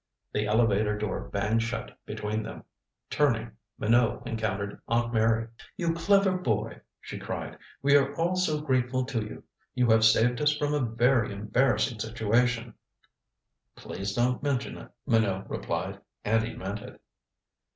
The 0.33 0.47
elevator 0.47 0.97
door 0.97 1.29
banged 1.29 1.61
shut 1.61 1.95
between 2.07 2.41
them. 2.41 2.63
Turning, 3.11 3.51
Minot 3.77 4.25
encountered 4.25 4.81
Aunt 4.87 5.13
Mary. 5.13 5.47
"You 5.77 5.93
clever 5.93 6.39
boy," 6.39 6.81
she 6.99 7.19
cried. 7.19 7.59
"We 7.83 7.95
are 7.95 8.11
all 8.15 8.35
so 8.35 8.53
very 8.57 8.81
grateful 8.81 9.05
to 9.05 9.21
you. 9.23 9.43
You 9.75 9.91
have 9.91 10.03
saved 10.03 10.41
us 10.41 10.57
from 10.57 10.73
a 10.73 10.79
very 10.79 11.31
embarrassing 11.31 11.99
situation." 11.99 12.73
"Please 13.75 14.15
don't 14.15 14.41
mention 14.41 14.79
it," 14.79 14.89
Minot 15.05 15.47
replied, 15.47 15.99
and 16.25 16.43
he 16.43 16.55
meant 16.55 16.79
it. 16.81 16.99